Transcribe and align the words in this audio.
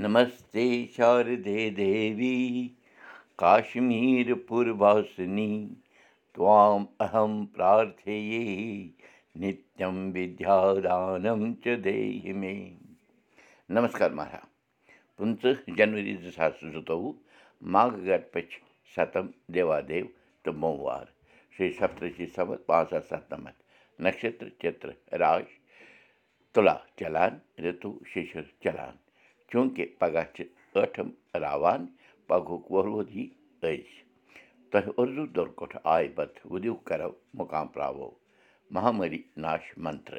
नमस्ते 0.00 0.64
शारदे 0.96 1.62
देवी 1.76 2.34
काश्मीरपुरवासिनी 3.38 5.46
त्वाम् 6.34 6.84
अहं 7.00 7.32
प्रार्थये 7.54 8.42
नित्यं 9.40 9.96
विद्यादानं 10.12 11.52
च 11.64 11.66
نمدی 11.66 11.82
دیٖشمیٖسنیہ 11.84 12.14
پرٛتھی 12.14 12.14
نتہٕ 12.14 12.14
بِدید 12.14 12.36
مےٚ 12.36 12.70
نمَس 13.70 13.94
مہراج 14.18 14.46
پنٛژ 15.18 15.56
جَن 15.78 15.90
دٕس 15.94 16.36
مگ 17.74 17.92
گید 18.04 18.22
تہٕ 20.44 20.54
موہار 20.54 21.06
شے 21.58 21.66
नक्षत्र 24.00 24.46
चित्र 24.62 24.88
राश 25.18 25.48
तुला 26.54 26.76
चलान 26.98 27.32
ऋतु 27.64 27.90
ژَتشِش 28.14 28.48
चलान। 28.64 28.94
چوٗنٛکہِ 29.50 29.84
پگاہ 29.98 30.26
چھِ 30.34 30.44
ٲٹھم 30.74 31.08
راوان 31.42 31.82
پگہُک 32.28 32.64
یی 33.14 33.24
أزۍ 33.62 33.82
تۄہہِ 34.70 34.90
اُردو 34.98 35.24
دُرکُٹھ 35.36 35.76
آیہِ 35.94 36.08
پتہٕ 36.16 36.46
وُدِو 36.50 36.74
کرو 36.88 37.10
مُقام 37.38 37.66
پراوو 37.74 38.08
مہامری 38.74 39.20
ناش 39.42 39.64
منتر 39.84 40.16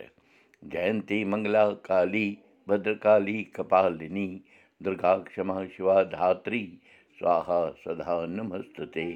جینتی 0.71 1.19
منگلا 1.31 1.65
کالی 1.87 2.27
بدرکالی 2.67 3.39
کپالنی 3.55 4.29
دُرگا 4.83 5.13
کما 5.33 5.57
شِوا 5.73 5.97
دھاتری 6.13 6.65
سوہا 7.19 7.61
سدا 7.83 8.15
نمستُتے 8.37 9.07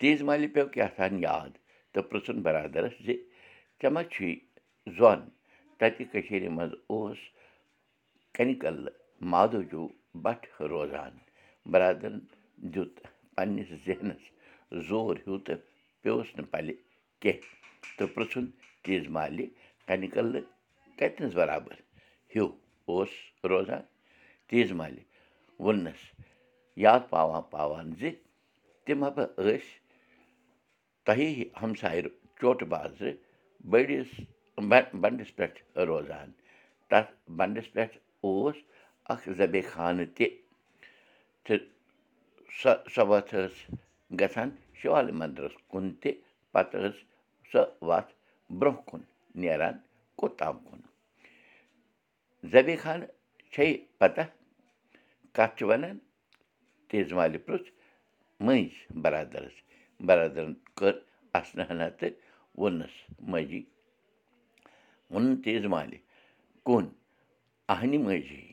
تیز 0.00 0.18
مالہِ 0.26 0.46
پیٚو 0.54 0.66
کیٛاہ 0.74 0.94
تھام 0.96 1.14
یاد 1.26 1.52
تہٕ 1.92 2.04
پرٛژھُن 2.08 2.38
بَرادَرَس 2.44 2.96
زِ 3.04 3.08
ژےٚ 3.80 3.92
ما 3.94 4.02
چھُے 4.12 4.30
زۄن 4.98 5.20
تَتہِ 5.78 6.04
کٔشیٖرِ 6.12 6.48
منٛز 6.56 6.72
اوس 6.90 7.18
کَنہِ 8.38 8.54
کَلہٕ 8.62 8.92
مادوجوٗ 9.30 9.86
بَٹھ 10.24 10.46
روزان 10.70 11.16
بَرادَرَن 11.72 12.18
دیُت 12.74 12.94
پنٛنِس 13.36 13.70
ذہنَس 13.86 14.22
زور 14.88 15.16
ہیوٗ 15.26 15.38
تہٕ 15.46 15.62
پیوٚوُس 16.02 16.30
نہٕ 16.36 16.50
پَلہِ 16.52 16.74
کیٚنٛہہ 17.22 17.96
تہٕ 17.96 18.12
پرٛژھُن 18.14 18.46
تیز 18.84 19.08
مالہِ 19.16 19.46
کَنہِ 19.86 20.10
کَلہٕ 20.14 20.44
کَتنَس 20.98 21.34
برابر 21.40 21.74
ہیوٗ 22.34 22.50
اوس 22.88 23.12
روزان 23.50 23.82
تیز 24.48 24.72
مالہِ 24.80 25.02
ووٚننَس 25.64 26.00
یاد 26.84 27.00
پاوان 27.10 27.42
پاوان 27.50 27.86
زِ 28.00 28.10
تِم 28.84 29.04
ہا 29.04 29.08
بہٕ 29.16 29.28
ٲسۍ 29.44 29.70
تۄہے 31.06 31.28
ہمساے 31.62 32.02
چوٹہٕ 32.40 32.68
بازرٕ 32.72 33.14
بٔڑِس 33.70 34.10
بَنٛڈَس 34.70 35.30
پٮ۪ٹھ 35.36 35.58
روزان 35.88 36.30
تَتھ 36.90 37.10
بَنٛڈَس 37.38 37.72
پٮ۪ٹھ 37.72 37.96
اوس 38.24 38.56
اَکھ 39.12 39.28
زَبے 39.38 39.60
خانہٕ 39.70 40.12
تہِ 40.16 40.26
سۄ 42.58 42.72
سۄ 42.94 43.02
وَتھ 43.10 43.32
ٲس 43.34 43.54
گژھان 44.20 44.48
شِوالہٕ 44.78 45.16
مَندرَس 45.20 45.54
کُن 45.70 45.84
تہِ 46.00 46.10
پَتہٕ 46.52 46.80
ٲس 46.82 46.96
سۄ 47.50 47.62
وَتھ 47.88 48.10
برٛونٛہہ 48.58 48.84
کُن 48.88 49.02
نیران 49.40 49.76
کوٚتام 50.18 50.56
کُن 50.66 50.80
زَبے 52.52 52.76
خانہٕ 52.82 53.12
چھے 53.52 53.66
پَتہ 53.98 54.22
کَتھ 55.36 55.54
چھِ 55.56 55.62
وَنان 55.68 55.96
تیز 56.88 57.12
مالہِ 57.16 57.38
پرٛژھ 57.46 57.68
مٔنٛزۍ 58.44 59.00
بَرادَرَس 59.02 59.56
بَرادَرَن 60.06 60.54
کٔر 60.78 60.94
اَسنہٕ 61.38 61.66
ہنا 61.70 61.88
تہٕ 61.98 62.14
ووٚننَس 62.58 62.94
ماجی 63.30 63.62
ووٚنُن 65.10 65.34
تیز 65.44 65.64
مالہِ 65.72 65.98
کُن 66.66 66.84
اَہنہِ 67.72 67.98
ماجی 68.04 68.44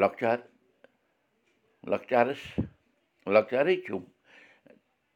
لۄکچار 0.00 0.38
لۄکچارَس 1.90 2.42
لۄکچارٕے 3.34 3.74
چھُم 3.86 4.02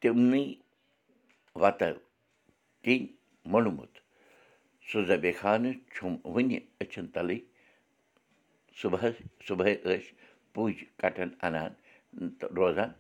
تِمنٕے 0.01 0.45
وَتو 1.63 1.91
کِنۍ 2.85 3.07
موٚنڈمُت 3.51 3.93
سُہ 4.89 4.99
زَبے 5.09 5.33
خانہٕ 5.41 5.75
چھُم 5.95 6.13
وٕنہِ 6.33 6.59
أچھَن 6.81 7.07
تَلٕے 7.15 7.39
صُبحس 8.81 9.17
صُبحٲے 9.47 9.75
ٲسۍ 9.85 10.13
پُج 10.55 10.75
کَٹَن 11.01 11.31
اَنان 11.47 11.73
تہٕ 12.39 12.51
روزان 12.59 12.91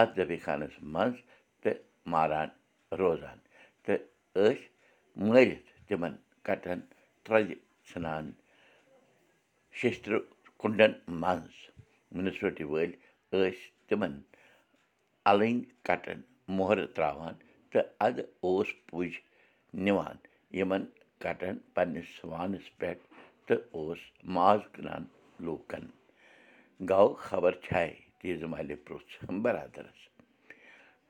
اَتھ 0.00 0.12
زَبے 0.18 0.36
خانَس 0.44 0.74
منٛز 0.92 1.16
تہٕ 1.62 1.76
ماران 2.12 2.48
روزان 3.00 3.38
تہٕ 3.84 4.00
ٲسۍ 4.34 4.62
مٲرِتھ 5.26 5.68
تِمَن 5.86 6.14
کَٹَن 6.46 6.78
ترٛوزِ 7.24 7.48
ژھٕنان 7.88 8.24
شیٚشتٕرٕ 9.76 10.20
کُنڈَن 10.60 10.92
منٛز 11.22 11.54
مُنسپلٹی 12.16 12.64
وٲلۍ 12.70 12.92
ٲسۍ 13.30 13.58
تِمَن 13.88 14.12
اَلٕنۍ 15.30 15.56
کَٹَن 15.86 16.20
مۄہرٕ 16.56 16.86
ترٛاوان 16.94 17.34
تہٕ 17.70 17.86
اَدٕ 18.06 18.24
اوس 18.44 18.68
پُج 18.88 19.10
نِوان 19.84 20.16
یِمَن 20.58 20.82
کَٹَن 21.22 21.56
پنٛنِس 21.74 22.10
وانَس 22.30 22.66
پٮ۪ٹھ 22.78 23.02
تہٕ 23.46 23.62
اوس 23.76 24.00
ماز 24.34 24.60
کٕنان 24.72 25.04
لوٗکَن 25.44 25.84
گوٚو 26.88 27.14
خبر 27.26 27.52
چھے 27.64 27.86
تیٖژ 28.18 28.42
مالہِ 28.52 28.74
پرٛژھ 28.84 29.12
بَرادَرَس 29.42 30.00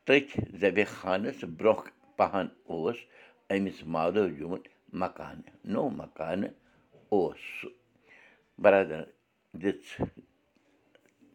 تٔتھۍ 0.04 0.40
زَبہِ 0.60 0.84
خانَس 0.96 1.38
برٛونٛہہ 1.58 1.90
پَہَن 2.18 2.46
اوس 2.70 2.98
أمِس 3.52 3.78
مادو 3.94 4.24
جوٗن 4.38 4.60
مکانہٕ 5.00 5.52
نوٚو 5.72 5.88
مکانہٕ 6.00 6.54
اوس 7.12 7.40
سُہ 7.56 7.68
بَرادَر 8.62 9.04
دِژ 9.62 9.78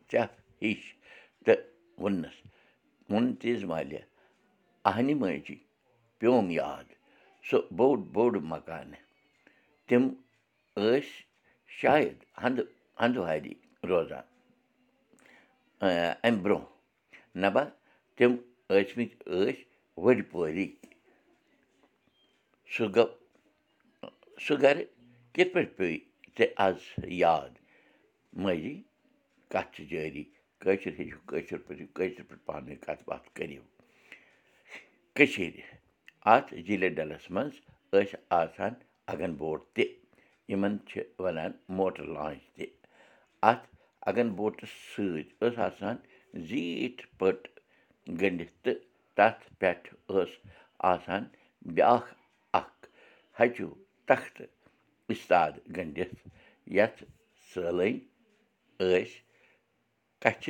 ژٮ۪پھ 0.09 0.35
ہِش 0.61 0.81
تہٕ 1.45 1.61
ووٚننَس 2.01 2.35
ووٚن 3.09 3.25
تیز 3.41 3.63
مالہِ 3.69 3.99
اَہنہِ 4.89 5.13
ماجی 5.21 5.57
پیوٚم 6.19 6.47
یاد 6.59 6.87
سُہ 7.47 7.57
بوٚڑ 7.77 7.97
بوٚڑ 8.13 8.33
مکانہٕ 8.51 9.01
تِم 9.87 10.03
ٲسۍ 10.75 11.11
شاید 11.79 12.17
ہَنٛدٕ 12.41 12.67
ہَنٛدواری 13.01 13.53
روزان۔ 13.89 14.25
اَمہِ 16.25 16.39
برٛونٛہہ 16.43 16.71
نَبہ 17.41 17.63
تِم 18.17 18.31
ٲسۍمٕتۍ 18.69 19.17
ٲسۍ 19.25 19.59
ؤڑۍ 20.03 20.21
پورِکۍ 20.31 20.71
سُہ 22.73 22.83
سُہ 24.45 24.53
گَرٕ 24.61 24.83
کِتھ 25.33 25.51
پٲٹھۍ 25.53 25.75
پیٚیہِ 25.77 25.99
ژےٚ 26.37 26.53
آز 26.65 26.79
یاد 27.23 27.51
ماجی 28.43 28.75
کَتھ 29.51 29.69
چھِ 29.75 29.81
جٲری 29.89 30.23
کٲشِر 30.61 30.93
ہیٚچھِو 30.99 31.19
کٲشِر 31.29 31.57
پٲٹھۍ 31.65 31.87
کٲشِر 31.95 32.23
پٲٹھۍ 32.29 32.45
پانہٕ 32.45 32.65
ؤنۍ 32.67 32.77
کَتھ 32.85 33.03
باتھ 33.07 33.27
کٔرِو 33.35 33.61
کٔشیٖرِ 35.15 35.61
اَتھ 36.33 36.53
جیٖلے 36.65 36.89
ڈَلَس 36.97 37.29
منٛز 37.35 37.53
ٲسۍ 37.91 38.15
آسان 38.41 38.73
اَگَن 39.11 39.33
بوٹ 39.41 39.59
تہِ 39.75 39.85
یِمَن 40.51 40.77
چھِ 40.87 41.01
وَنان 41.23 41.51
موٹَر 41.77 42.05
لانچ 42.15 42.41
تہِ 42.55 42.65
اَتھ 43.49 43.65
اَگَن 44.09 44.29
بوٹَس 44.37 44.71
سۭتۍ 44.91 45.23
ٲس 45.39 45.59
آسان 45.67 45.95
زیٖٹھ 46.47 47.01
پٔٹ 47.17 47.41
گٔنٛڈِتھ 48.07 48.55
تہٕ 48.63 48.79
تَتھ 49.17 49.43
پٮ۪ٹھ 49.59 49.87
ٲس 50.09 50.31
آسان 50.93 51.23
بیٛاکھ 51.75 52.09
اَکھ 52.59 52.87
ہَچوٗ 53.37 53.73
تختہٕ 54.07 54.51
اِستاد 55.11 55.53
گٔنٛڈِتھ 55.75 56.15
یَتھ 56.75 57.03
سٲلٲنۍ 57.49 57.93
ٲسۍ 58.79 59.11
کَچھِ 60.23 60.45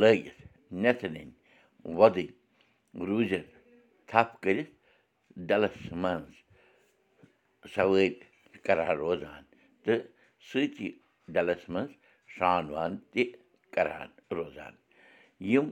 لٲگِتھ 0.00 0.40
نٮ۪تہٕ 0.82 1.10
نِنۍ 1.14 1.32
وۄدٕنۍ 1.98 2.28
روٗزِتھ 3.08 3.52
تھَپھ 4.08 4.34
کٔرِتھ 4.42 4.72
ڈَلَس 5.48 5.78
منٛز 6.02 6.34
سَوٲرۍ 7.74 8.10
کَران 8.64 8.96
روزان 9.02 9.42
تہٕ 9.84 10.00
سۭتی 10.48 10.88
ڈَلَس 11.34 11.62
منٛز 11.72 11.90
سرٛان 12.32 12.64
وان 12.74 12.92
تہِ 13.12 13.22
کَران 13.74 14.08
روزان 14.36 14.74
یِم 15.52 15.66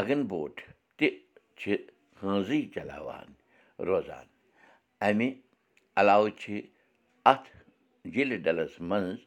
اَگَن 0.00 0.22
بوٹ 0.30 0.54
تہِ 0.96 1.06
چھِ 1.58 1.64
ہٲنزٕے 2.22 2.60
چَلاوان 2.74 3.28
روزان 3.88 4.26
اَمہِ 5.06 5.28
علاوٕ 6.00 6.30
چھِ 6.40 6.60
اَتھ 7.30 7.48
جیٖلہِ 8.12 8.36
ڈَلَس 8.44 8.74
منٛز 8.90 9.18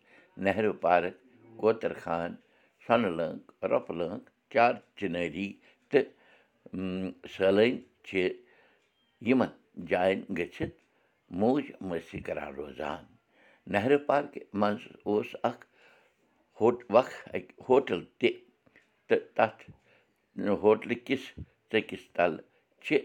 نہروٗ 0.45 0.73
پارک 0.81 1.15
کوتَر 1.59 1.93
خان 2.03 2.31
سۄنہٕ 2.85 3.11
لٲنٛگ 3.17 3.65
رۄپہٕ 3.71 3.95
لٲنٛگ 3.97 4.23
چار 4.53 4.73
چِنٲری 4.97 5.47
تہٕ 5.89 6.07
سٲلٲنۍ 7.33 7.71
چھِ 8.07 8.29
یِمَن 9.27 9.51
جایَن 9.89 10.19
گٔژھِتھ 10.37 10.77
موج 11.39 11.63
مٲسی 11.87 12.19
کَران 12.25 12.51
روزان 12.55 13.03
نہروٗ 13.73 14.05
پارکہِ 14.07 14.41
منٛز 14.59 14.81
اوس 15.07 15.29
اَکھ 15.49 15.65
ہوٹ 16.59 16.77
وَکھ 16.93 17.13
اَکہِ 17.35 17.53
ہوٹَل 17.67 18.01
تہِ 18.19 18.29
تہٕ 19.07 19.21
تَتھ 19.35 19.61
ہوٹلہٕ 20.63 21.05
کِس 21.05 21.23
ژٔکِس 21.71 22.03
تَل 22.15 22.33
چھِ 22.83 22.97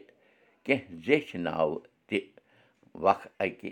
کیٚنٛہہ 0.64 1.00
زیچھِ 1.06 1.36
ناوٕ 1.46 1.78
تہِ 2.08 2.18
وَکھ 3.04 3.26
اَکہِ 3.44 3.70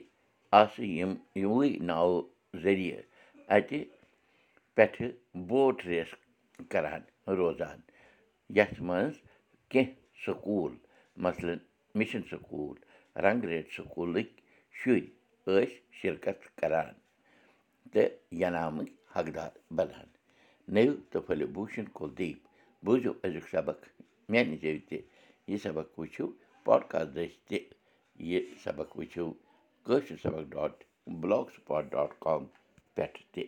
آسہٕ 0.61 0.85
یِم 0.99 1.13
یِموٕے 1.43 1.71
ناوٕ 1.89 2.23
ذٔریعہِ 2.63 3.03
اَتہِ 3.55 3.79
پٮ۪ٹھٕ 4.75 5.09
بوٹ 5.49 5.77
ریس 5.89 6.11
کَران 6.73 7.03
روزان 7.39 7.79
یَتھ 8.57 8.81
منٛز 8.89 9.15
کینٛہہ 9.71 9.95
سکوٗل 10.25 10.75
مثلاً 11.27 11.57
مِشَن 11.99 12.23
سکوٗل 12.31 12.77
رنٛگ 13.25 13.45
ریٹ 13.51 13.67
سکوٗلٕکۍ 13.77 14.33
شُرۍ 14.79 15.07
ٲسۍ 15.47 15.75
شِرکت 16.01 16.39
کَران 16.61 16.93
تہٕ 17.93 18.09
ینامٕکۍ 18.41 18.93
حقدار 19.15 19.51
بَنان 19.77 20.09
نٔو 20.75 20.93
تہٕ 21.11 21.23
پھٔلِو 21.27 21.47
بوٗشَن 21.57 21.87
کُلدیپ 21.99 22.39
بوٗزِو 22.85 23.13
أزیُک 23.25 23.47
سبق 23.55 23.79
میٛانہِ 24.31 24.57
جٲیہِ 24.63 24.81
تہِ 24.89 24.99
یہِ 25.49 25.59
سبق 25.67 25.99
وٕچھِو 25.99 26.27
پاڈکاسٹ 26.65 27.15
دٔسۍ 27.17 27.39
تہِ 27.49 27.59
یہِ 28.31 28.41
سبق 28.65 28.97
وٕچھِو 28.99 29.27
کٲشِر 29.87 30.17
سبق 30.23 30.45
dot 30.53 30.83
block 31.21 31.51
spot 31.55 31.91
dot 31.91 32.19
com 32.25 32.45
پٮ۪ٹھ 32.95 33.21
تہِ 33.33 33.43